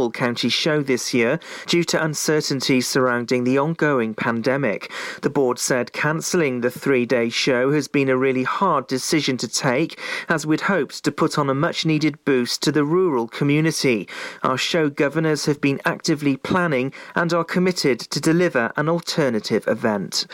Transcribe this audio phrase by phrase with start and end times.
[0.00, 4.90] normal county show this year due to uncertainty surrounding the ongoing pandemic.
[5.20, 9.46] The board said cancelling the three day show has been a really hard decision to
[9.46, 10.00] take,
[10.30, 14.08] as we'd hoped to put on a much needed boost to the rural community.
[14.42, 20.26] Our show governors have been actively planning and are committed to deliver an alternative event.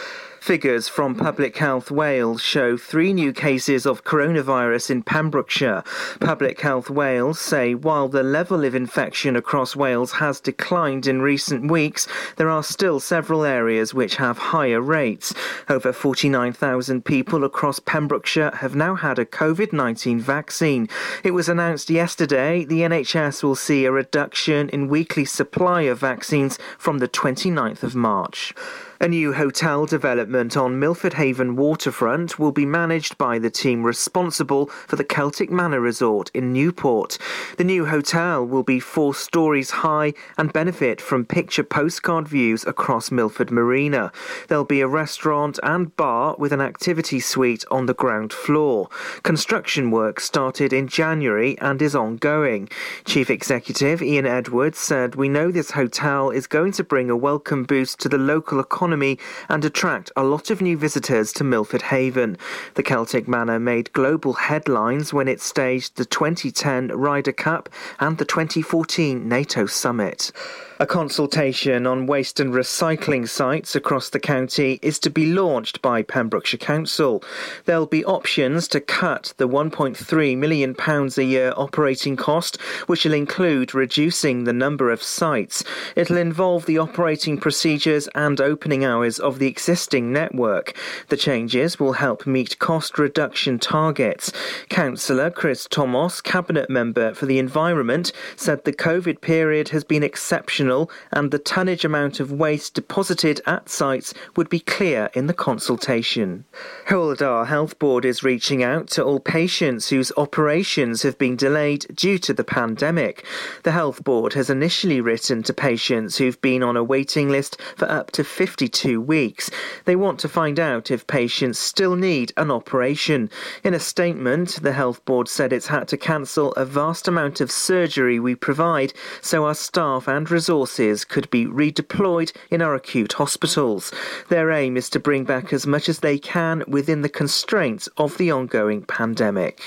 [0.47, 5.83] Figures from Public Health Wales show three new cases of coronavirus in Pembrokeshire.
[6.21, 11.69] Public Health Wales say while the level of infection across Wales has declined in recent
[11.69, 12.07] weeks,
[12.37, 15.35] there are still several areas which have higher rates.
[15.69, 20.89] Over 49,000 people across Pembrokeshire have now had a COVID 19 vaccine.
[21.25, 26.57] It was announced yesterday the NHS will see a reduction in weekly supply of vaccines
[26.79, 28.55] from the 29th of March.
[28.99, 34.69] A new hotel development on Milford Haven waterfront will be managed by the team responsible
[34.87, 37.19] for the Celtic Manor Resort in Newport.
[37.59, 43.11] The new hotel will be four stories high and benefit from picture postcard views across
[43.11, 44.13] Milford Marina.
[44.49, 48.89] There'll be a restaurant and bar with an activity suite on the ground floor.
[49.23, 52.71] Construction work started in January and is ongoing.
[53.05, 57.65] Chief Executive Ian Edwards said, We know this hotel is going to bring a welcome
[57.65, 61.83] boost to the local economy economy and attract a lot of new visitors to Milford
[61.83, 62.39] Haven.
[62.75, 67.69] The Celtic Manor made global headlines when it staged the 2010 Ryder Cup
[67.99, 70.31] and the 2014 NATO Summit.
[70.79, 76.03] A consultation on waste and recycling sites across the county is to be launched by
[76.03, 77.25] Pembrokeshire Council.
[77.65, 83.73] There'll be options to cut the £1.3 million a year operating cost, which will include
[83.73, 85.65] reducing the number of sites.
[85.97, 90.77] It'll involve the operating procedures and opening hours of the existing network.
[91.09, 94.31] The changes will help meet cost reduction targets.
[94.69, 100.66] Councillor Chris Thomas, Cabinet Member for the Environment, said the COVID period has been exceptional
[101.13, 106.45] and the tonnage amount of waste deposited at sites would be clear in the consultation.
[106.89, 112.19] Dda Health Board is reaching out to all patients whose operations have been delayed due
[112.19, 113.25] to the pandemic.
[113.63, 117.89] The Health Board has initially written to patients who've been on a waiting list for
[117.89, 119.51] up to 52 weeks.
[119.85, 123.31] They want to find out if patients still need an operation.
[123.63, 127.51] In a statement, the Health Board said it's had to cancel a vast amount of
[127.51, 133.13] surgery we provide so our staff and resources resources could be redeployed in our acute
[133.15, 133.93] hospitals.
[134.31, 138.17] Their aim is to bring back as much as they can within the constraints of
[138.17, 139.61] the ongoing pandemic.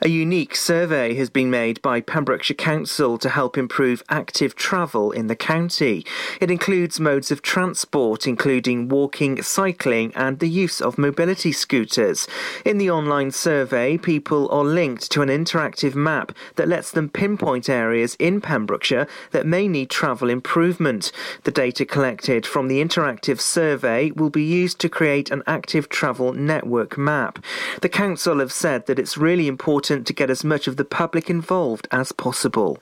[0.00, 5.28] A unique survey has been made by Pembrokeshire Council to help improve active travel in
[5.28, 6.04] the county.
[6.40, 12.26] It includes modes of transport, including walking, cycling, and the use of mobility scooters.
[12.64, 17.68] In the online survey, people are linked to an interactive map that lets them pinpoint
[17.68, 21.12] areas in Pembrokeshire that may need travel improvement.
[21.44, 26.32] The data collected from the interactive survey will be used to create an active travel
[26.32, 27.38] network map.
[27.80, 31.30] The council have said that it's really important to get as much of the public
[31.30, 32.78] involved as possible.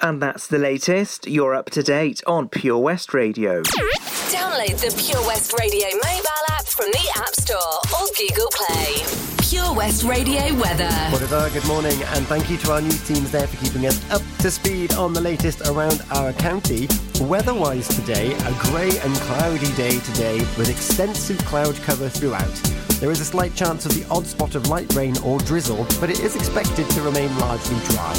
[0.00, 1.28] And that's the latest.
[1.28, 3.62] You're up to date on Pure West Radio.
[3.62, 9.23] Download the Pure West Radio mobile app from the App Store or Google Play.
[9.54, 10.90] Pure West Radio weather.
[11.50, 14.50] good morning, and thank you to our news teams there for keeping us up to
[14.50, 16.88] speed on the latest around our county.
[17.20, 22.52] Weather-wise today, a grey and cloudy day today with extensive cloud cover throughout.
[22.98, 26.10] There is a slight chance of the odd spot of light rain or drizzle, but
[26.10, 28.12] it is expected to remain largely dry.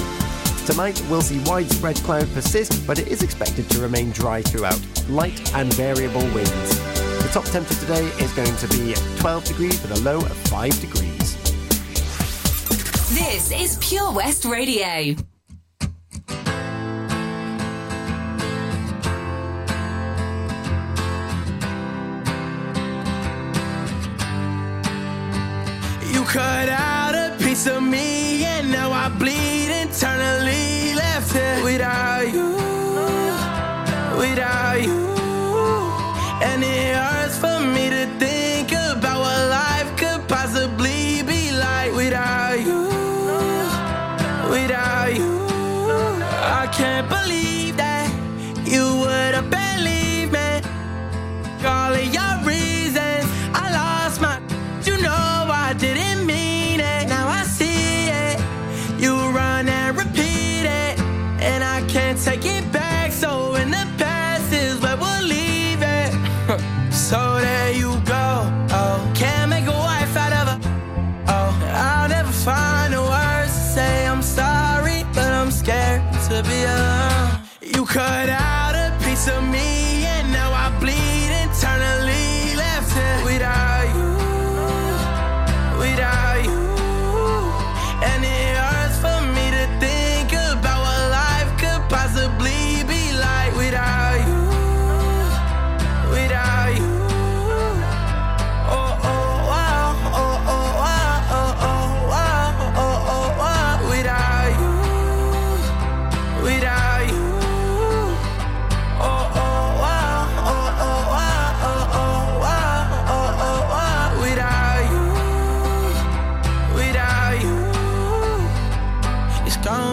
[0.66, 4.80] Tonight, we'll see widespread cloud persist, but it is expected to remain dry throughout.
[5.10, 6.80] Light and variable winds.
[7.24, 10.80] The top temperature today is going to be 12 degrees with a low of 5
[10.80, 11.15] degrees.
[13.10, 15.16] This is Pure West Radio.
[26.36, 26.85] cut out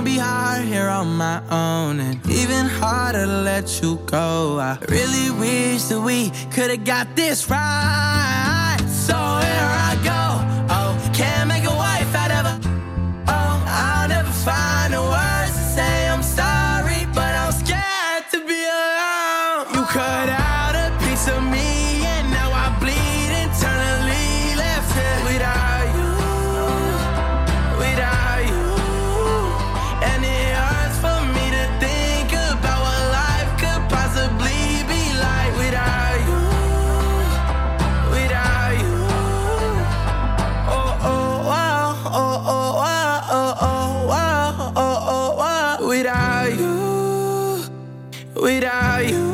[0.02, 4.58] gon' be hard here on my own, and even harder to let you go.
[4.58, 8.78] I really wish that we could've got this right.
[8.88, 9.41] So
[48.42, 49.32] without you.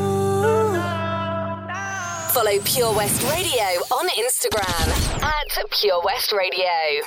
[2.33, 7.03] Follow Pure West Radio on Instagram at Pure West Radio.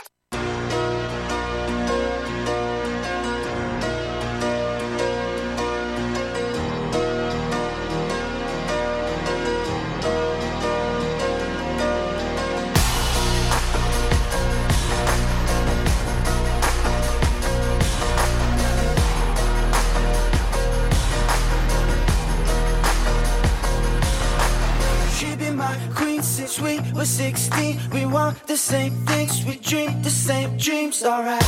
[25.61, 27.79] my queen since we were 16.
[27.93, 31.47] We want the same things, we dream the same dreams, alright.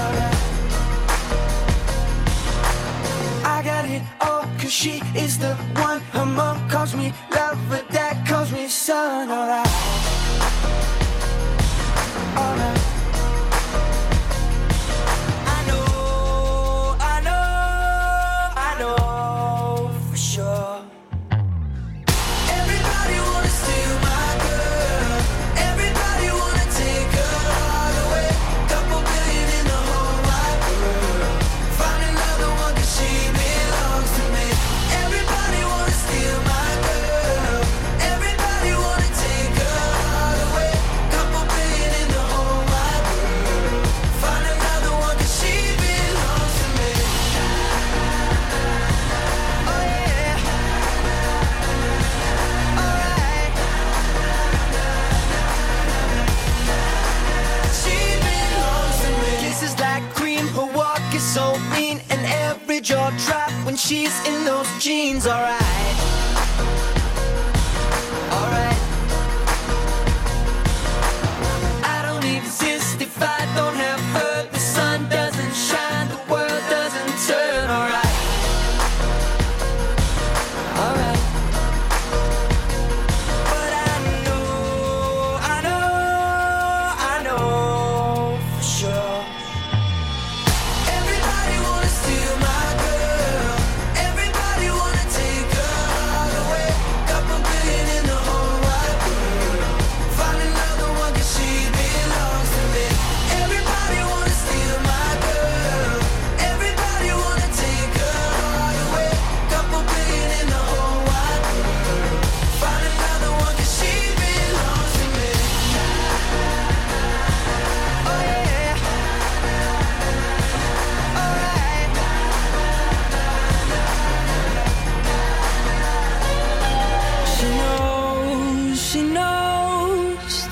[0.00, 0.38] Alright.
[3.54, 4.94] I got it all, cause she
[5.24, 5.54] is the
[5.86, 6.00] one.
[6.16, 10.21] Her mom calls me lover, dad calls me son, alright.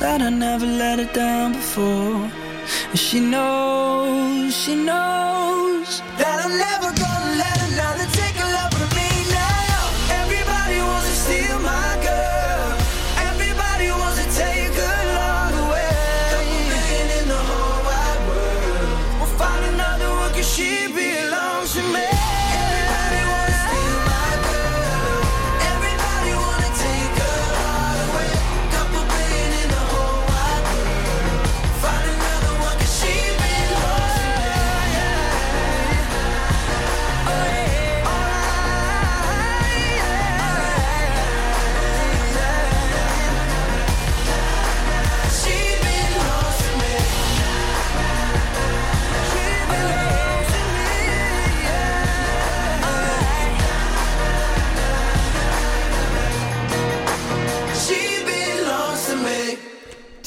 [0.00, 2.30] that I never let her down before.
[2.90, 6.29] And she knows, she knows that.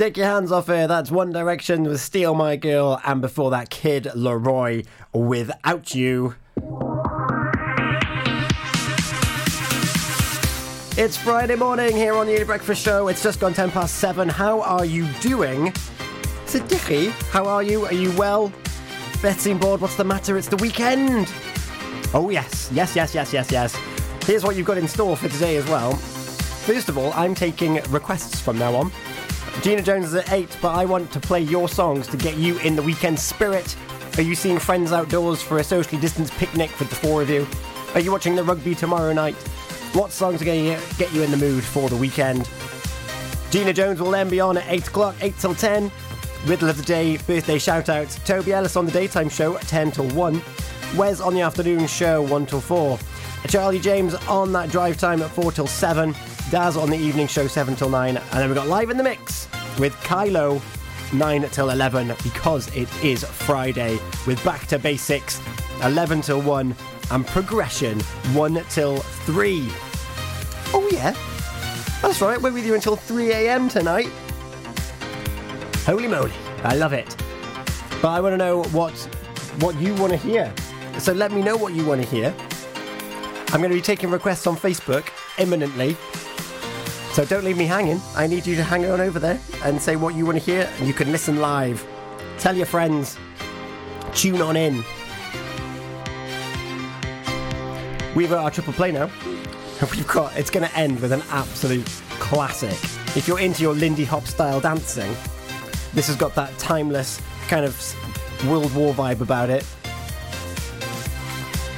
[0.03, 0.85] Take your hands off her.
[0.85, 6.35] That's One Direction with Steal My Girl, and before that, Kid LAROI Without You.
[10.97, 13.07] It's Friday morning here on the Early Breakfast Show.
[13.07, 14.27] It's just gone 10 past 7.
[14.27, 15.71] How are you doing?
[16.47, 17.85] Siddiqui, how are you?
[17.85, 18.51] Are you well?
[19.21, 20.37] Betsy and board, what's the matter?
[20.37, 21.31] It's the weekend.
[22.13, 22.69] Oh, yes.
[22.73, 23.73] Yes, yes, yes, yes, yes.
[24.25, 25.93] Here's what you've got in store for today as well.
[25.95, 28.91] First of all, I'm taking requests from now on.
[29.61, 32.57] Gina Jones is at 8, but I want to play your songs to get you
[32.59, 33.77] in the weekend spirit.
[34.17, 37.47] Are you seeing friends outdoors for a socially distanced picnic with the four of you?
[37.93, 39.35] Are you watching the rugby tomorrow night?
[39.93, 42.49] What songs are going to get you in the mood for the weekend?
[43.51, 45.91] Gina Jones will then be on at 8 o'clock, 8 till 10.
[46.45, 48.19] Riddle of the day, birthday shout outs.
[48.25, 50.41] Toby Ellis on the daytime show, 10 till 1.
[50.97, 52.99] Wes on the afternoon show, 1 till 4.
[53.47, 56.13] Charlie James on that drive time at 4 till 7.
[56.49, 58.17] Daz on the evening show, 7 till 9.
[58.17, 59.42] And then we've got Live in the Mix
[59.79, 60.61] with Kylo,
[61.13, 65.41] 9 till 11, because it is Friday, with Back to Basics,
[65.83, 66.75] 11 till 1,
[67.11, 67.99] and Progression,
[68.33, 69.67] 1 till 3.
[70.73, 71.15] Oh, yeah.
[72.01, 73.69] That's right, we're with you until 3 a.m.
[73.69, 74.09] tonight.
[75.85, 76.31] Holy moly,
[76.63, 77.15] I love it.
[78.01, 78.93] But I want to know what
[79.59, 80.53] what you want to hear.
[80.99, 82.33] So let me know what you want to hear.
[83.49, 85.95] I'm going to be taking requests on Facebook imminently.
[87.13, 88.01] So don't leave me hanging.
[88.15, 90.67] I need you to hang on over there and say what you want to hear,
[90.79, 91.85] and you can listen live.
[92.39, 93.19] Tell your friends.
[94.15, 94.83] Tune on in.
[98.15, 99.11] We've got our triple play now.
[99.91, 101.85] We've got it's going to end with an absolute
[102.17, 102.73] classic.
[103.15, 105.15] If you're into your Lindy Hop style dancing,
[105.93, 107.77] this has got that timeless kind of
[108.47, 109.63] World War vibe about it.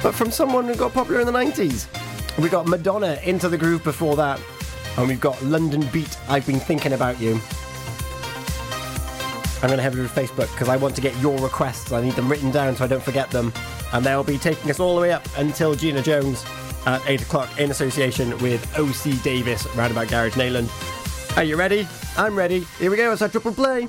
[0.02, 1.88] But from someone who got popular in the 90s.
[2.38, 4.40] We got Madonna into the groove before that.
[4.98, 7.38] And we've got London Beat, I've been thinking about you.
[9.62, 11.92] I'm going to have it with Facebook because I want to get your requests.
[11.92, 13.52] I need them written down so I don't forget them.
[13.92, 16.44] And they'll be taking us all the way up until Gina Jones
[16.86, 20.68] at 8 o'clock in association with OC Davis, Roundabout Garage Neyland.
[21.36, 21.86] Are you ready?
[22.16, 22.60] I'm ready.
[22.78, 23.12] Here we go.
[23.12, 23.88] It's our triple play.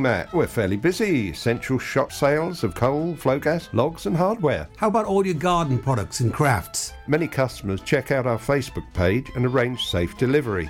[0.01, 0.33] Matt.
[0.33, 1.33] We're fairly busy.
[1.33, 4.67] Central shop sales of coal, Flogas, logs, and hardware.
[4.77, 6.93] How about all your garden products and crafts?
[7.07, 10.69] Many customers check out our Facebook page and arrange safe delivery.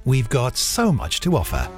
[0.03, 1.69] We've got so much to offer.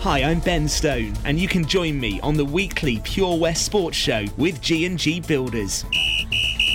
[0.00, 3.98] Hi, I'm Ben Stone, and you can join me on the weekly Pure West Sports
[3.98, 5.84] Show with G&G Builders.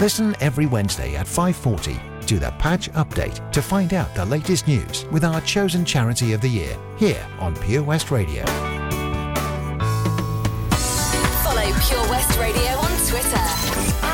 [0.00, 5.04] Listen every Wednesday at 5.40 to the Patch Update to find out the latest news
[5.12, 8.42] with our chosen charity of the year here on Pure West Radio.
[11.44, 14.09] Follow Pure West Radio on Twitter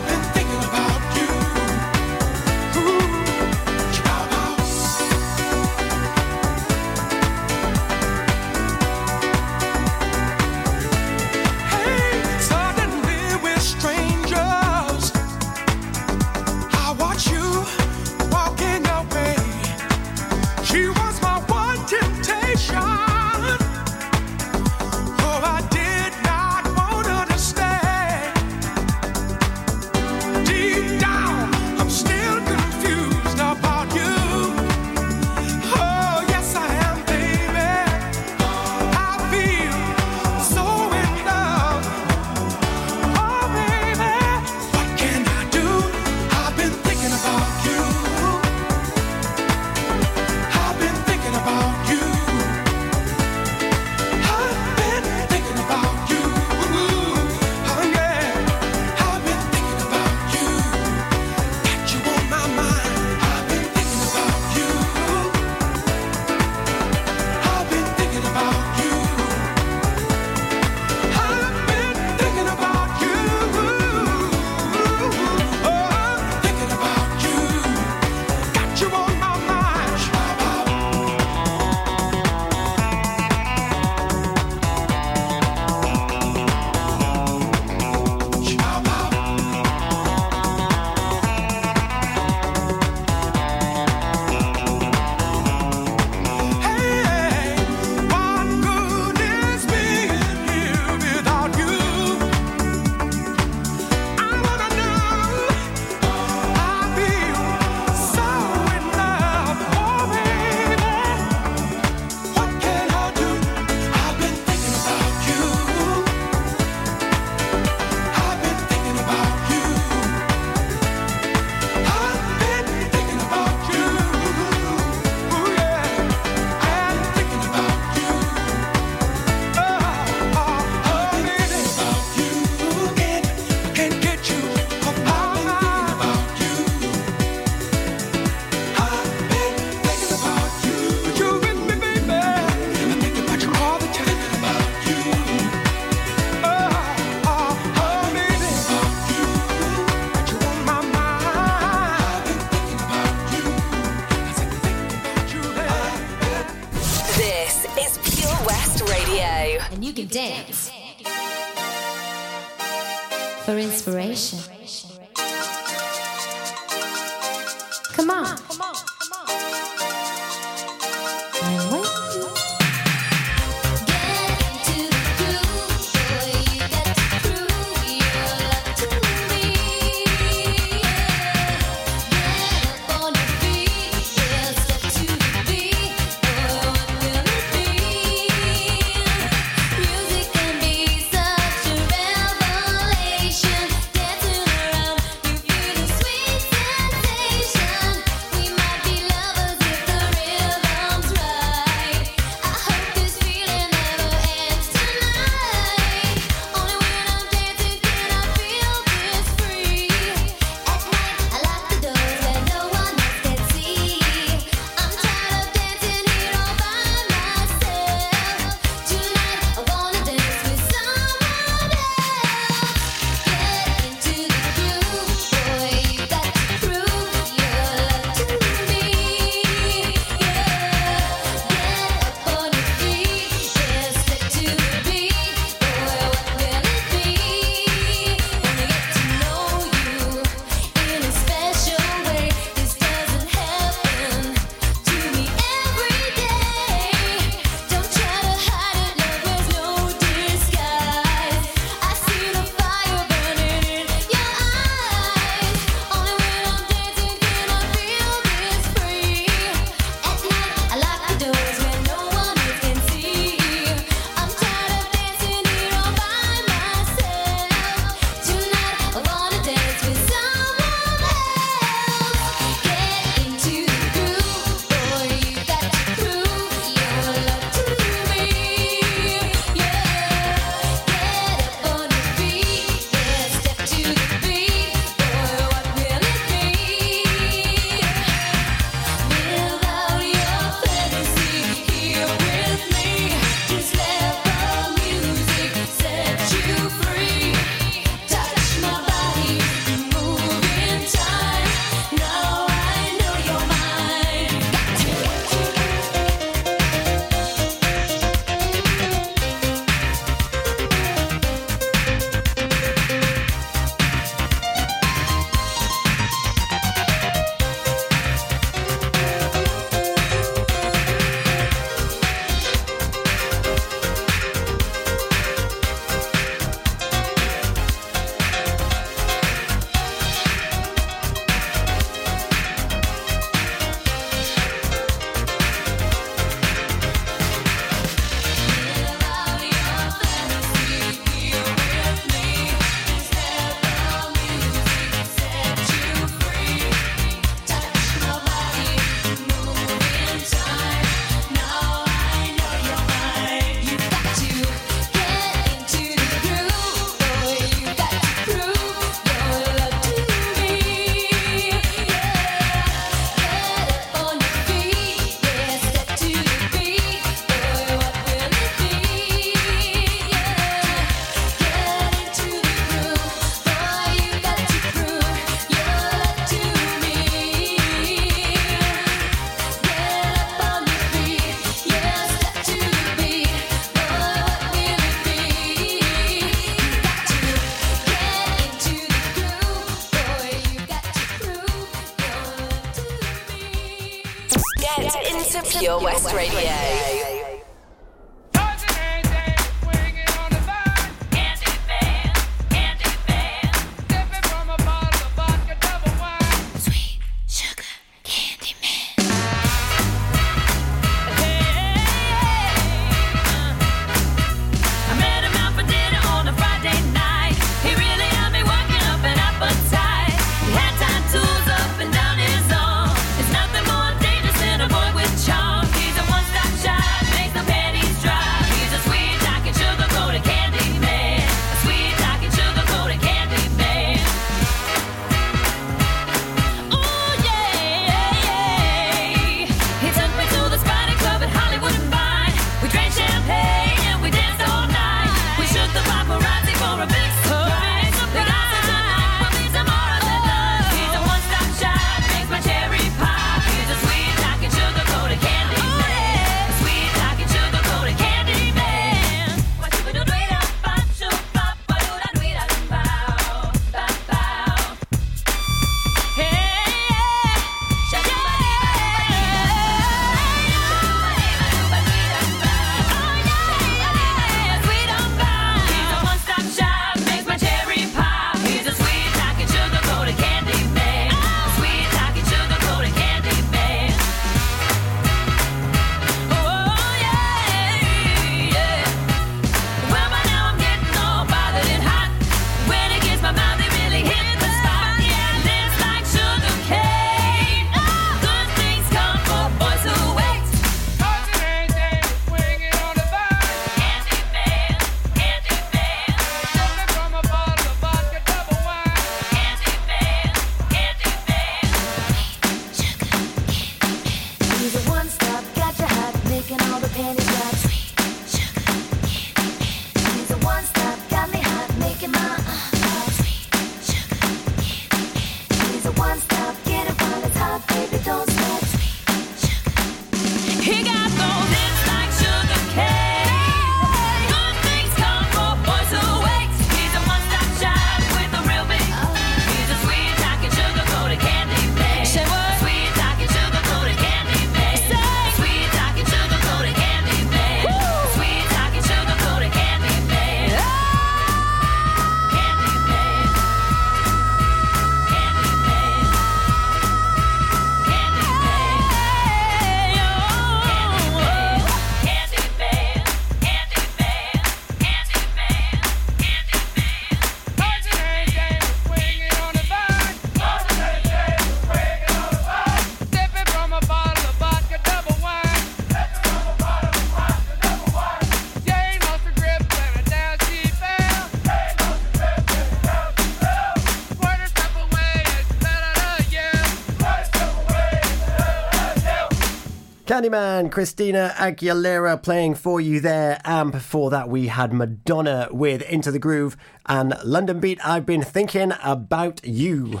[590.24, 593.42] Candyman, Christina Aguilera playing for you there.
[593.44, 596.56] And before that, we had Madonna with Into the Groove
[596.86, 597.78] and London Beat.
[597.84, 600.00] I've been thinking about you.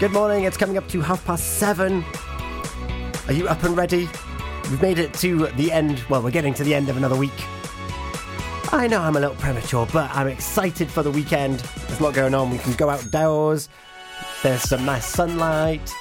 [0.00, 2.02] Good morning, it's coming up to half past seven.
[3.26, 4.08] Are you up and ready?
[4.70, 6.02] We've made it to the end.
[6.08, 7.32] Well, we're getting to the end of another week.
[8.72, 11.58] I know I'm a little premature, but I'm excited for the weekend.
[11.60, 12.50] There's a lot going on.
[12.50, 13.68] We can go outdoors.
[14.42, 15.92] There's some nice sunlight.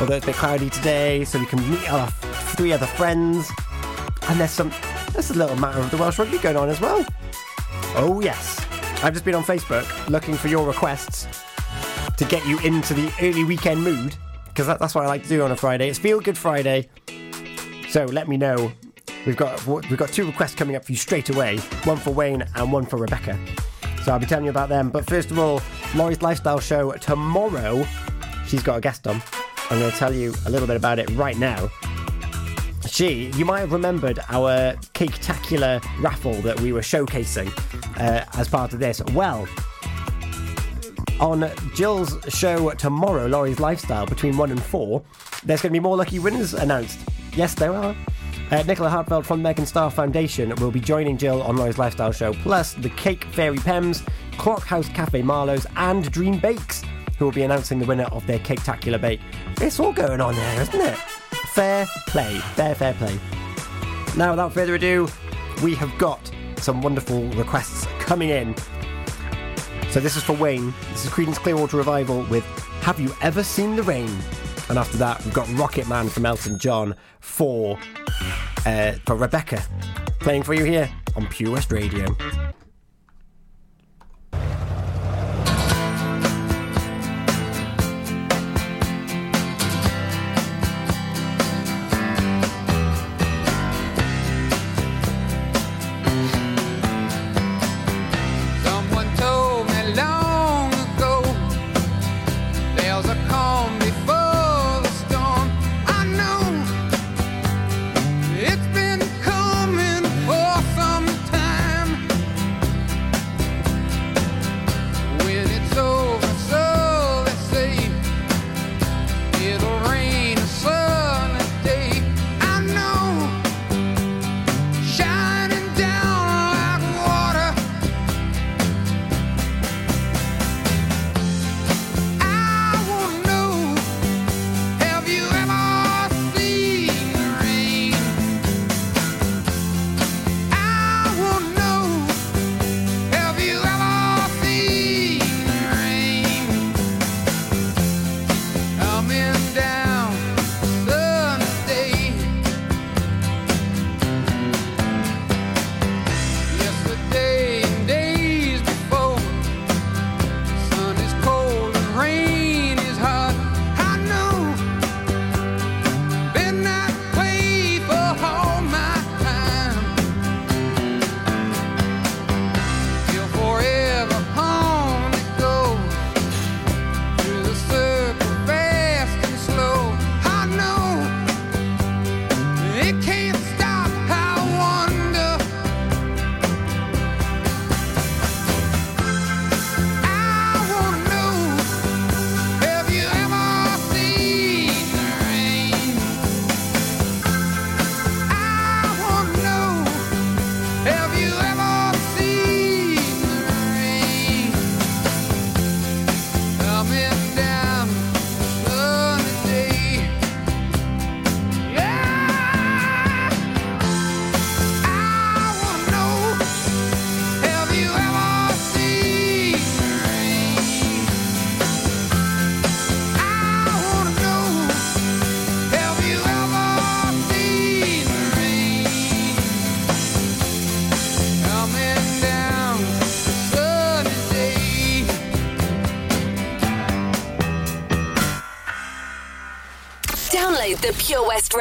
[0.00, 2.08] Although it's a bit cloudy today, so we can meet our
[2.56, 3.50] three other friends.
[4.28, 4.72] And there's some
[5.12, 7.04] there's a little matter of the Welsh rugby going on as well.
[7.96, 8.64] Oh yes.
[9.02, 11.26] I've just been on Facebook looking for your requests
[12.16, 14.16] to get you into the early weekend mood.
[14.48, 15.88] Because that, that's what I like to do on a Friday.
[15.88, 16.88] It's Feel Good Friday.
[17.90, 18.72] So let me know.
[19.24, 21.58] We've got we've got two requests coming up for you straight away.
[21.84, 23.38] One for Wayne and one for Rebecca.
[24.02, 24.90] So I'll be telling you about them.
[24.90, 25.60] But first of all,
[25.94, 27.86] Laurie's Lifestyle Show tomorrow.
[28.46, 29.22] She's got a guest on.
[29.70, 31.70] I'm going to tell you a little bit about it right now.
[32.88, 37.52] She, you might have remembered our Cake-tacular raffle that we were showcasing
[38.00, 39.02] uh, as part of this.
[39.12, 39.46] Well,
[41.20, 45.02] on Jill's show tomorrow, Laurie's Lifestyle, between 1 and 4,
[45.44, 46.98] there's going to be more lucky winners announced.
[47.34, 47.94] Yes, there are.
[48.50, 52.32] Uh, Nicola Hartfeld from Megan Star Foundation will be joining Jill on Laurie's Lifestyle Show,
[52.32, 54.02] plus the Cake Fairy Pems,
[54.38, 56.82] Clock House Cafe Marloes, and Dream Bakes,
[57.18, 59.20] who will be announcing the winner of their Cake-tacular bake?
[59.60, 60.96] It's all going on there, isn't it?
[61.52, 63.18] Fair play, fair, fair play.
[64.16, 65.08] Now, without further ado,
[65.62, 68.54] we have got some wonderful requests coming in.
[69.90, 70.72] So this is for Wayne.
[70.92, 72.44] This is Creedence Clearwater Revival with
[72.82, 74.10] "Have You Ever Seen the Rain?"
[74.68, 77.78] And after that, we've got Rocket Man from Elton John for
[78.66, 79.62] uh, for Rebecca
[80.20, 82.06] playing for you here on Pure West Radio.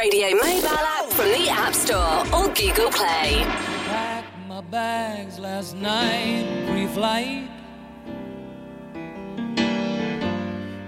[0.10, 3.44] Radio mobile app from the App Store or Google Play.
[3.88, 7.50] Packed my bags last night, pre-flight.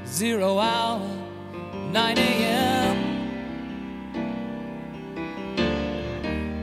[0.06, 1.06] Zero hour,
[1.92, 2.96] 9 a.m.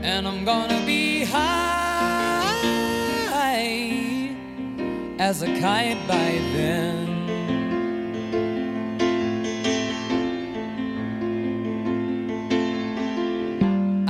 [0.03, 2.55] And I'm gonna be high
[5.19, 7.16] as a kite by then.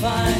[0.00, 0.39] find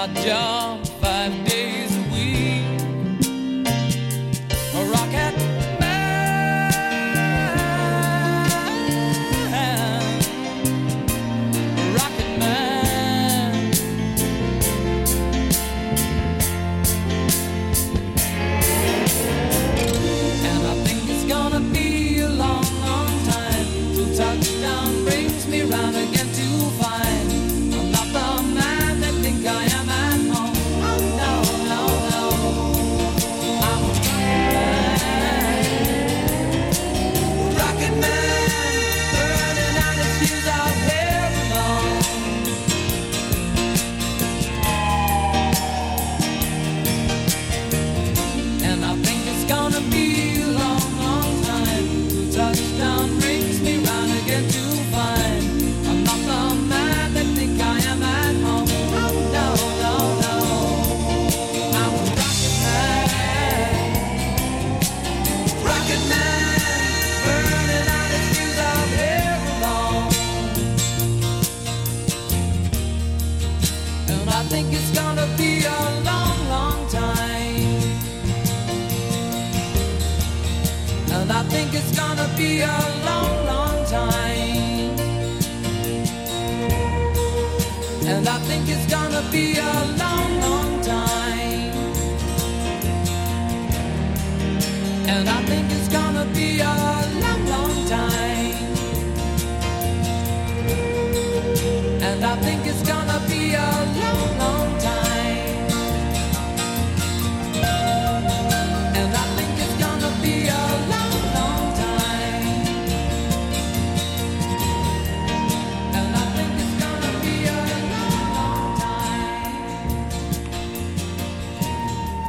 [0.00, 0.89] My job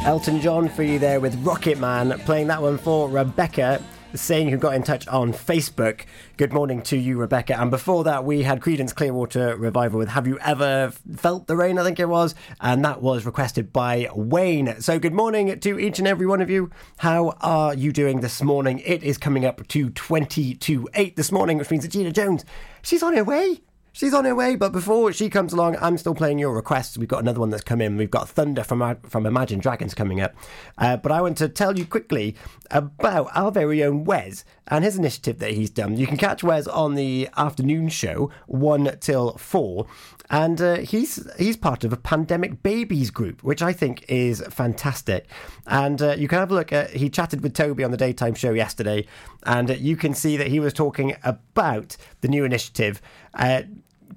[0.03, 3.81] Elton John for you there with Rocket Man, playing that one for Rebecca.
[4.13, 6.05] Saying who got in touch on Facebook.
[6.35, 7.57] Good morning to you, Rebecca.
[7.57, 11.77] And before that, we had Creedence Clearwater Revival with Have You Ever Felt the Rain?
[11.77, 12.35] I think it was.
[12.59, 14.81] And that was requested by Wayne.
[14.81, 16.71] So, good morning to each and every one of you.
[16.97, 18.79] How are you doing this morning?
[18.79, 22.43] It is coming up to 20 to 8 this morning, which means that Gina Jones,
[22.81, 23.61] she's on her way.
[23.93, 26.97] She's on her way, but before she comes along, I'm still playing your requests.
[26.97, 27.97] We've got another one that's come in.
[27.97, 30.33] We've got Thunder from from Imagine Dragons coming up.
[30.77, 32.35] Uh, but I want to tell you quickly
[32.69, 35.97] about our very own Wes and his initiative that he's done.
[35.97, 39.85] You can catch Wes on the afternoon show, 1 till 4.
[40.29, 45.27] And uh, he's he's part of a pandemic babies group, which I think is fantastic.
[45.67, 46.91] And uh, you can have a look at.
[46.91, 49.05] He chatted with Toby on the daytime show yesterday,
[49.43, 53.01] and uh, you can see that he was talking about the new initiative.
[53.33, 53.63] Uh,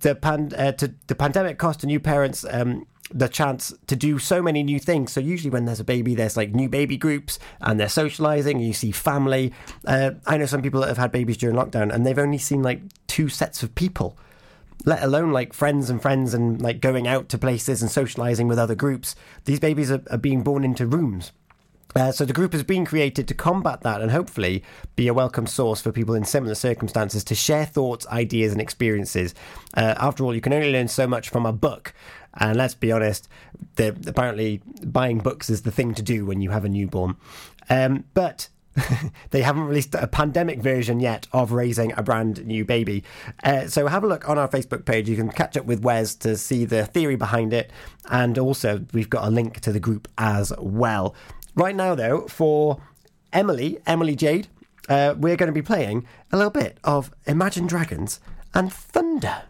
[0.01, 4.19] the pan, uh, to, the pandemic cost to new parents um, the chance to do
[4.19, 5.13] so many new things.
[5.13, 8.57] So usually when there's a baby, there's like new baby groups and they're socializing.
[8.57, 9.53] And you see family.
[9.87, 12.63] Uh, I know some people that have had babies during lockdown and they've only seen
[12.63, 14.19] like two sets of people
[14.85, 18.59] let alone like friends and friends and like going out to places and socializing with
[18.59, 19.15] other groups.
[19.45, 21.33] These babies are, are being born into rooms.
[21.95, 24.63] Uh, so the group has been created to combat that and hopefully
[24.97, 29.35] be a welcome source for people in similar circumstances to share thoughts, ideas, and experiences.
[29.77, 31.95] Uh, after all, you can only learn so much from a book.
[32.35, 33.29] And let's be honest,
[33.79, 37.17] apparently buying books is the thing to do when you have a newborn.
[37.71, 38.49] Um, but
[39.31, 43.05] they haven't released a pandemic version yet of raising a brand new baby.
[43.43, 45.09] Uh, so have a look on our Facebook page.
[45.09, 47.71] You can catch up with Wes to see the theory behind it.
[48.11, 51.15] And also, we've got a link to the group as well.
[51.57, 52.81] Right now, though, for
[53.33, 54.49] Emily, Emily Jade,
[54.89, 58.21] uh, we're going to be playing a little bit of Imagine Dragons
[58.55, 59.43] and Thunder.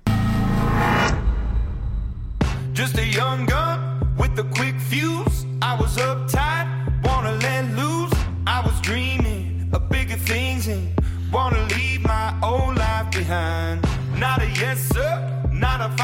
[2.75, 5.47] Just a young gun with a quick fuse.
[5.63, 6.67] I was uptight,
[7.05, 8.13] wanna let loose.
[8.47, 10.93] I was dreaming of bigger things and
[11.33, 13.87] wanna leave my old life behind.
[14.19, 15.95] Not a yes sir, not a.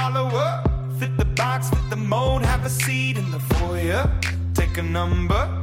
[0.98, 4.10] Fit the box, fit the mold, have a seat in the foyer.
[4.54, 5.62] Take a number.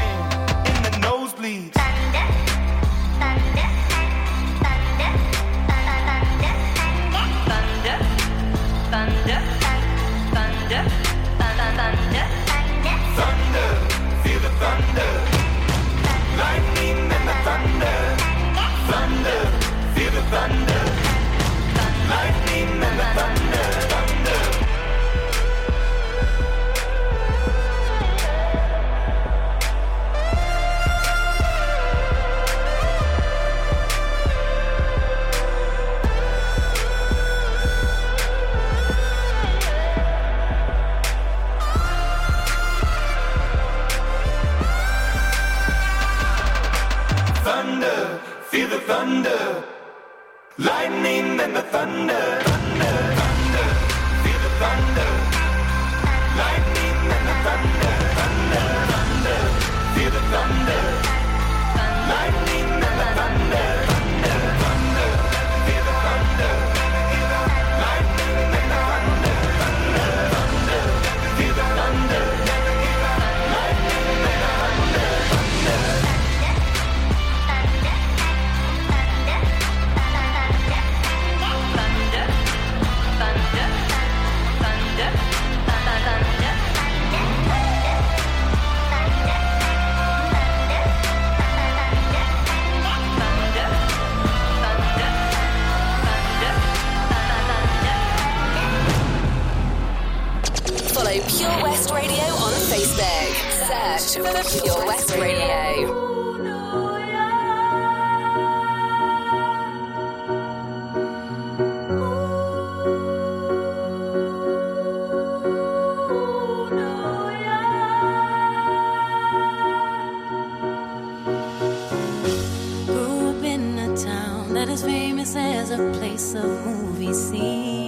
[125.71, 127.80] a place of movie scenes.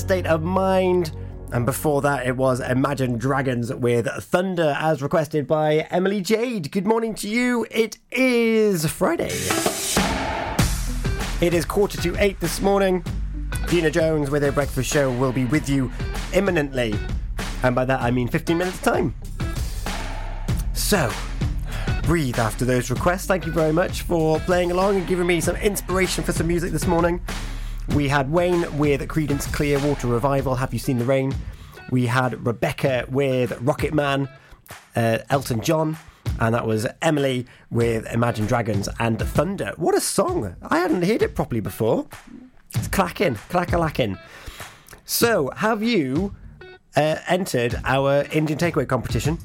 [0.00, 1.12] State of Mind.
[1.52, 6.70] And before that, it was Imagine Dragons with Thunder, as requested by Emily Jade.
[6.70, 7.66] Good morning to you.
[7.70, 9.30] It is Friday.
[11.40, 13.04] It is quarter to eight this morning.
[13.68, 15.90] Dina Jones with her breakfast show will be with you
[16.32, 16.94] imminently.
[17.62, 19.14] And by that, I mean 15 minutes' time.
[20.74, 21.10] So,
[22.02, 23.26] breathe after those requests.
[23.26, 26.72] Thank you very much for playing along and giving me some inspiration for some music
[26.72, 27.20] this morning.
[27.94, 31.34] We had Wayne with Creedence Clearwater Revival, Have You Seen the Rain?
[31.90, 34.28] We had Rebecca with Rocket Man,
[34.94, 35.96] uh, Elton John,
[36.38, 39.72] and that was Emily with Imagine Dragons and Thunder.
[39.76, 40.54] What a song!
[40.62, 42.06] I hadn't heard it properly before.
[42.74, 44.18] It's clacking, clack-a-lacking.
[45.06, 46.36] So, have you
[46.94, 49.38] uh, entered our Indian takeaway competition?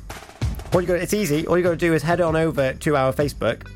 [0.74, 1.48] All you got, it's easy.
[1.48, 3.68] All you got to do is head on over to our Facebook,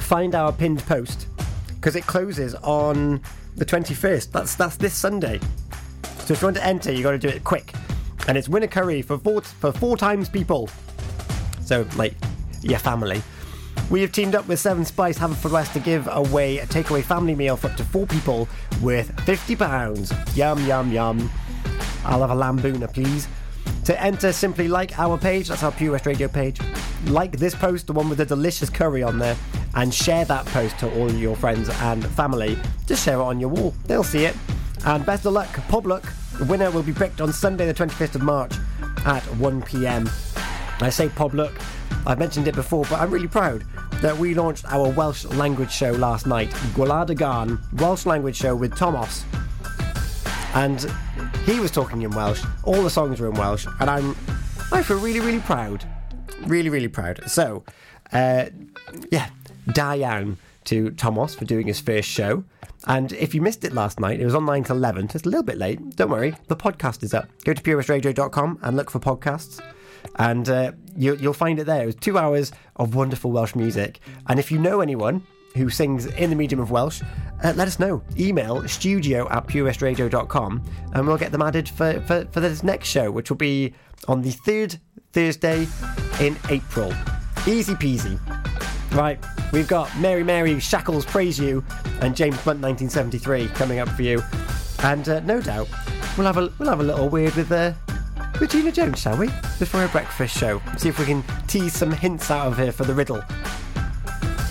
[0.00, 1.26] find our pinned post,
[1.74, 3.20] because it closes on
[3.56, 4.30] the 21st.
[4.30, 5.40] That's that's this Sunday.
[6.20, 7.72] So if you want to enter, you got to do it quick,
[8.28, 10.68] and it's win a curry for four for four times people.
[11.64, 12.14] So like
[12.62, 13.22] your family.
[13.88, 17.56] We have teamed up with Seven Spice Haverfordwest to give away a takeaway family meal
[17.56, 18.48] for up to four people
[18.82, 20.36] worth £50.
[20.36, 21.30] Yum, yum, yum.
[22.04, 23.28] I'll have a lambooner, please.
[23.86, 26.58] To enter, simply like our page, that's our Pure West Radio page.
[27.04, 29.36] Like this post, the one with the delicious curry on there,
[29.76, 32.58] and share that post to all your friends and family.
[32.86, 34.34] Just share it on your wall, they'll see it.
[34.84, 36.02] And best of luck, pub luck.
[36.36, 38.54] The winner will be picked on Sunday, the 25th of March
[39.04, 40.10] at 1 pm.
[40.80, 41.54] I say pub luck,
[42.08, 43.64] I've mentioned it before, but I'm really proud
[44.02, 48.56] that we launched our Welsh language show last night, Gwlad y Garn, Welsh language show
[48.56, 49.24] with Thomas.
[50.54, 50.90] And
[51.46, 52.44] he was talking in Welsh.
[52.64, 54.16] All the songs were in Welsh, and I'm
[54.72, 55.84] I feel really, really proud,
[56.42, 57.20] really, really proud.
[57.30, 57.64] So,
[58.12, 58.46] uh,
[59.12, 59.30] yeah,
[59.72, 62.42] Diane to Thomas for doing his first show.
[62.88, 65.26] And if you missed it last night, it was on 9 to 11, so it's
[65.26, 65.94] a little bit late.
[65.94, 67.28] Don't worry, the podcast is up.
[67.44, 69.60] Go to purewestradio.com and look for podcasts,
[70.16, 71.84] and uh, you, you'll find it there.
[71.84, 74.00] It was two hours of wonderful Welsh music.
[74.26, 75.22] And if you know anyone
[75.56, 77.02] who sings in the medium of Welsh,
[77.42, 78.02] uh, let us know.
[78.18, 80.62] Email studio at purewestradio.com
[80.94, 83.74] and we'll get them added for, for, for this next show, which will be
[84.08, 84.78] on the third
[85.12, 85.66] Thursday
[86.20, 86.92] in April.
[87.46, 88.20] Easy peasy.
[88.92, 89.18] Right,
[89.52, 91.64] we've got Mary Mary Shackles Praise You
[92.00, 94.22] and James Blunt 1973 coming up for you.
[94.82, 95.68] And uh, no doubt,
[96.16, 97.72] we'll have a we'll have a little weird with uh,
[98.40, 99.26] with Gina Jones, shall we?
[99.58, 100.62] Before our breakfast show.
[100.78, 103.22] See if we can tease some hints out of her for the riddle.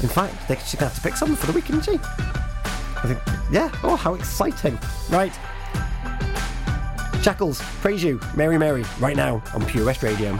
[0.06, 1.94] In fact, they- she's going to have to pick someone for the week, isn't she?
[1.94, 3.20] I think,
[3.52, 3.72] yeah.
[3.84, 4.78] Oh, how exciting.
[5.10, 5.34] Right.
[7.24, 10.40] Shackles, praise you, Mary Mary, right now on Pure West Radio.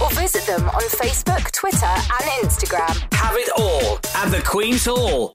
[0.00, 3.12] or visit them on Facebook, Twitter, and Instagram.
[3.14, 5.34] Have it all at the Queen's Hall.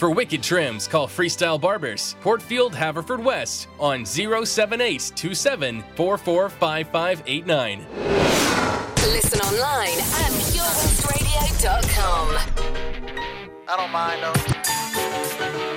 [0.00, 5.84] For wicked trims, call Freestyle Barbers, Portfield, Haverfordwest, on 078 27
[9.12, 12.38] Listen online at purewestradio.com.
[13.68, 14.32] I don't mind though.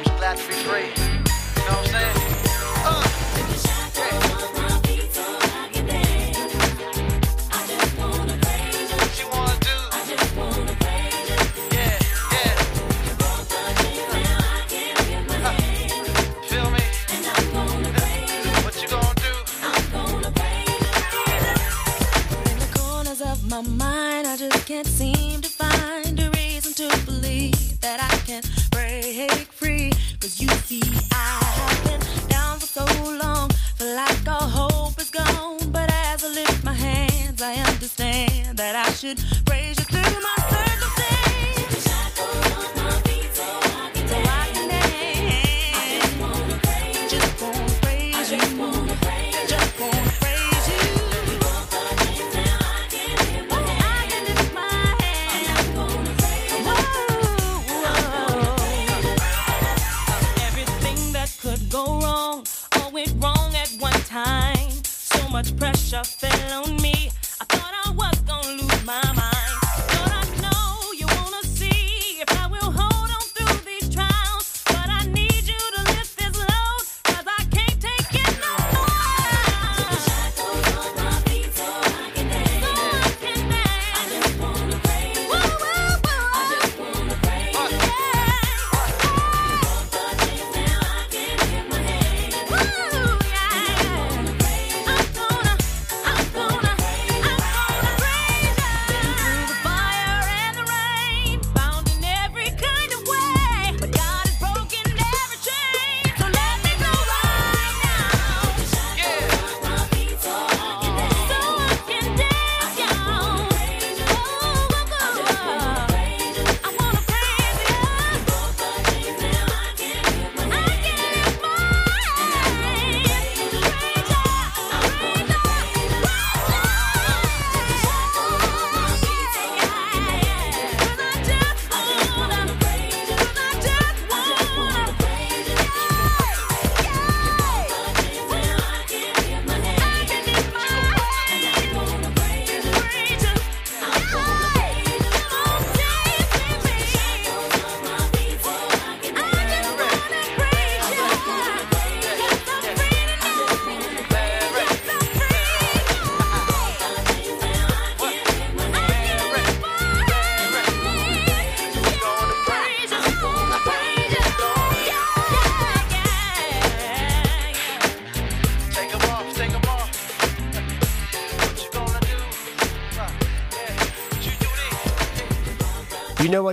[0.03, 0.87] Just glad to be free.
[0.87, 2.15] You know what I'm saying?
[2.85, 3.03] Uh.
[4.23, 4.32] What
[24.65, 28.41] can't seem to find a reason to believe that I can
[28.71, 29.91] break free.
[30.21, 32.85] Cause you see, I have been down for so
[33.21, 35.69] long, feel like all hope is gone.
[35.71, 39.72] But as I lift my hands, I understand that I should praise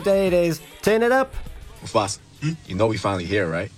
[0.00, 0.62] what day it is.
[0.80, 1.34] Turn it up.
[1.92, 2.52] Boss, hmm?
[2.66, 3.70] you know we finally here, right?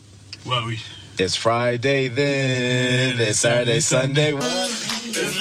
[0.47, 0.79] Well, we.
[1.19, 3.21] It's Friday then.
[3.21, 4.33] It's Saturday, Sunday.
[4.33, 5.37] It's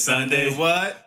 [0.00, 1.06] this Sunday, what?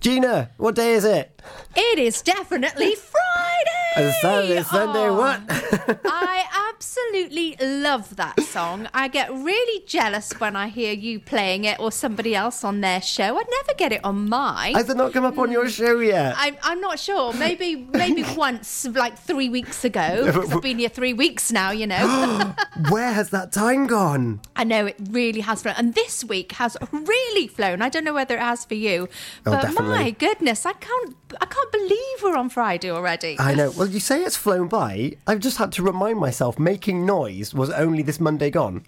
[0.00, 1.42] Gina, what day is it?
[1.76, 2.94] It is definitely
[3.94, 4.08] Friday.
[4.08, 5.40] Uh, Saturday, Sunday, Oh, what?
[5.50, 8.88] I absolutely love that song.
[8.92, 13.00] I get really jealous when I hear you playing it or somebody else on their
[13.00, 13.38] show.
[13.38, 14.74] I'd never get it on mine.
[14.74, 16.34] Has it not come up on your show yet?
[16.36, 17.32] I'm, I'm not sure.
[17.32, 20.46] Maybe maybe once, like three weeks ago.
[20.50, 22.54] I've been here three weeks now, you know.
[22.90, 24.40] Where has that time gone?
[24.56, 27.82] I know it really has flown, and this week has really flown.
[27.82, 29.08] I don't know whether it has for you,
[29.46, 29.88] Oh, but definitely.
[29.88, 33.36] my goodness, I can't I can't believe we're on Friday already.
[33.38, 33.70] I know.
[33.70, 35.16] Well, you say it's flown by.
[35.26, 38.84] I've just had to remind myself making noise was only this Monday gone.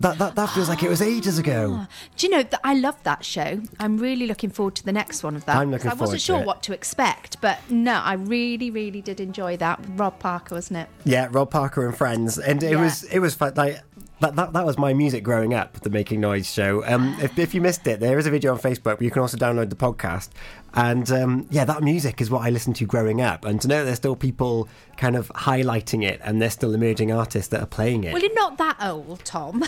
[0.00, 1.86] That that, that feels like it was ages ago.
[2.16, 3.60] Do you know that I love that show?
[3.78, 5.56] I'm really looking forward to the next one of that.
[5.56, 6.46] I'm looking I forward wasn't to sure it.
[6.46, 9.78] what to expect, but no, I really, really did enjoy that.
[9.90, 10.88] Rob Parker, wasn't it?
[11.04, 12.80] Yeah, Rob Parker and friends, and it Yeah.
[12.82, 13.52] was it was fun.
[13.54, 13.80] Like
[14.20, 16.84] that, that that was my music growing up, the Making Noise show.
[16.84, 19.22] Um, if, if you missed it, there is a video on Facebook, but you can
[19.22, 20.30] also download the podcast.
[20.74, 23.44] And um, yeah, that music is what I listened to growing up.
[23.44, 27.48] And to know there's still people kind of highlighting it, and there's still emerging artists
[27.50, 28.12] that are playing it.
[28.12, 29.64] Well, you're not that old, Tom.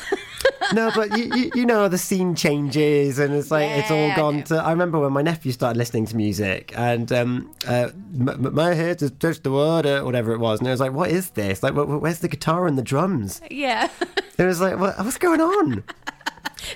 [0.72, 4.12] no, but you, you, you know the scene changes, and it's like it's all Yeah,
[4.14, 4.56] I gone to.
[4.56, 9.10] I remember when my nephew started listening to music, and um, uh, my head is
[9.18, 11.62] touched the water, whatever it was, and I was like, what is this?
[11.62, 13.40] Like, wh- wh- where's the guitar and the drums?
[13.50, 13.88] yeah,
[14.38, 15.84] It was like, what, what's going on?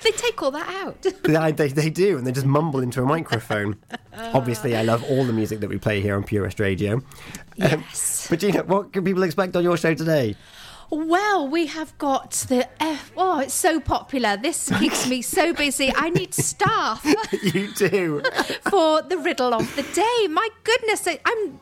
[0.03, 1.07] they take all that out.
[1.29, 3.77] Yeah, they, they do, and they just mumble into a microphone.
[4.17, 7.03] Obviously, I love all the music that we play here on Pure West Radio.
[7.57, 8.27] Yes.
[8.27, 10.37] Um, but Gina, what can people expect on your show today?
[10.91, 12.67] Well, we have got the.
[12.83, 14.39] F- oh, it's so popular.
[14.39, 15.93] This keeps me so busy.
[15.95, 17.05] I need staff
[17.43, 18.23] you do.
[18.71, 20.29] for the riddle of the day.
[20.29, 21.59] My goodness, I- I'm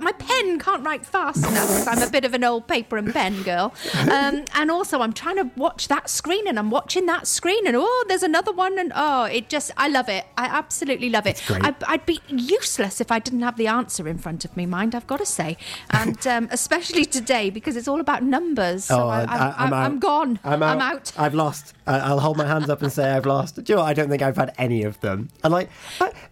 [0.00, 3.42] my pen can't write fast enough I'm a bit of an old paper and pen
[3.44, 3.72] girl.
[4.10, 7.76] Um, and also, I'm trying to watch that screen, and I'm watching that screen, and
[7.78, 10.26] oh, there's another one, and oh, it just I love it.
[10.36, 11.40] I absolutely love it.
[11.48, 14.66] I, I'd be useless if I didn't have the answer in front of me.
[14.66, 15.56] Mind, I've got to say,
[15.90, 18.47] and um, especially today because it's all about numbers.
[18.84, 19.72] So oh, I, I, out.
[19.74, 20.38] I'm gone.
[20.44, 20.76] I'm out.
[20.76, 21.12] I'm out.
[21.16, 21.74] I've lost.
[21.86, 23.56] I'll hold my hands up and say I've lost.
[23.56, 23.88] Do you know what?
[23.88, 25.28] I don't think I've had any of them.
[25.44, 25.70] And like,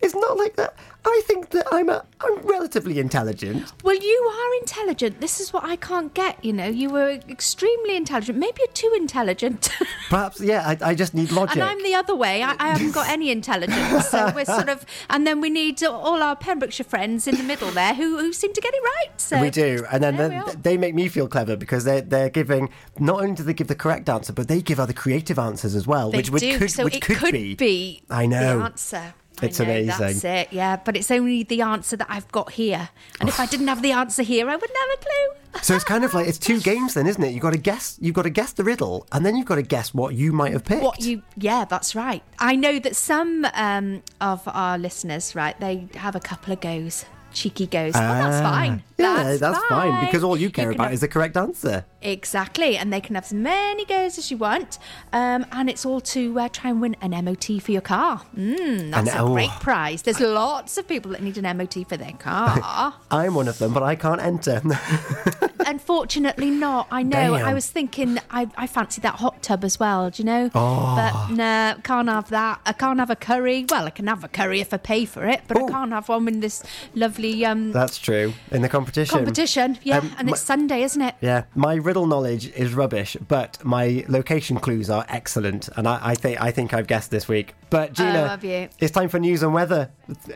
[0.01, 0.75] it's not like that.
[1.09, 3.73] I think that I'm a, I'm relatively intelligent.
[3.85, 5.21] Well, you are intelligent.
[5.21, 6.45] This is what I can't get.
[6.45, 8.37] You know, you were extremely intelligent.
[8.39, 9.71] Maybe you're too intelligent.
[10.11, 10.67] Perhaps, yeah.
[10.67, 11.57] I, I just need logic.
[11.57, 12.43] And I'm the other way.
[12.43, 14.09] I, I haven't got any intelligence.
[14.09, 17.71] So we're sort of, and then we need all our Pembrokeshire friends in the middle
[17.71, 19.21] there who, who seem to get it right.
[19.21, 22.71] So we do, and then they, they make me feel clever because they're they're giving.
[22.99, 25.87] Not only do they give the correct answer, but they give other creative answers as
[25.87, 26.59] well, They which which do.
[26.59, 27.55] could so which it could, could be.
[27.55, 28.59] be I know.
[28.59, 29.15] the answer.
[29.43, 29.99] It's know, amazing.
[29.99, 30.49] That's it.
[30.53, 32.89] Yeah, but it's only the answer that I've got here.
[33.21, 35.63] And if I didn't have the answer here, I wouldn't have a clue.
[35.63, 37.33] So it's kind of like it's two games then, isn't it?
[37.33, 37.99] You've got to guess.
[38.01, 40.53] You've got to guess the riddle, and then you've got to guess what you might
[40.53, 40.83] have picked.
[40.83, 41.23] What you?
[41.37, 42.23] Yeah, that's right.
[42.39, 47.07] I know that some um, of our listeners, right, they have a couple of goes,
[47.37, 47.95] cheeky goes.
[47.95, 48.51] oh, that's Ah.
[48.51, 48.83] fine.
[48.99, 50.07] Yeah, that's, fine.
[50.07, 51.85] because all you care can about have- is the correct answer.
[52.01, 54.79] Exactly, and they can have as many goes as you want,
[55.13, 58.23] um, and it's all to uh, try and win an MOT for your car.
[58.35, 59.35] Mm, that's And- a oh.
[59.35, 60.01] great prize.
[60.03, 62.95] There's lots of people that need an MOT for their car.
[63.11, 64.63] I'm one of them, but I can't enter.
[65.67, 66.87] Unfortunately, not.
[66.91, 67.37] I know.
[67.37, 67.47] Damn.
[67.49, 70.09] I was thinking I, I fancy that hot tub as well.
[70.11, 70.51] Do you know?
[70.55, 70.95] Oh.
[70.97, 72.61] But no, can't have that.
[72.65, 73.67] I can't have a curry.
[73.69, 76.09] Well, I can have a curry if I pay for it, but I can't have
[76.09, 76.63] one in this
[76.95, 78.33] lovely um, That's true.
[78.51, 79.17] In the competition.
[79.19, 79.79] competition.
[79.83, 81.15] Yeah, Um, and my- it's Sunday, isn't it?
[81.21, 86.15] Yeah, my riddle knowledge is rubbish, but my location clues are excellent, and I, I
[86.15, 87.55] think I think I've guessed this week.
[87.71, 88.69] But Gina, Oh, have you?
[88.79, 89.91] it's time for news and weather.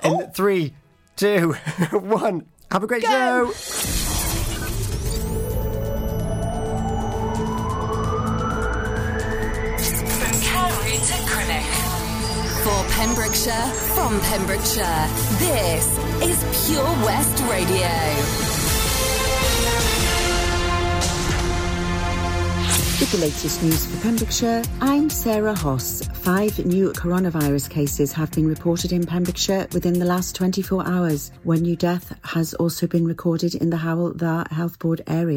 [0.04, 0.74] In three,
[1.16, 1.52] two,
[1.92, 2.46] one.
[2.70, 3.52] Have a great show.
[12.62, 15.06] For Pembrokeshire, from Pembrokeshire,
[15.38, 15.86] this
[16.22, 17.88] is Pure West Radio.
[23.00, 26.06] With the latest news for Pembrokeshire, I'm Sarah Hoss.
[26.06, 31.32] Five new coronavirus cases have been reported in Pembrokeshire within the last 24 hours.
[31.44, 35.28] One new death has also been recorded in the Hywel Health Board area.